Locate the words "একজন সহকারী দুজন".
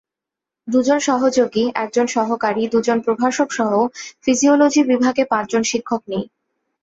1.75-2.97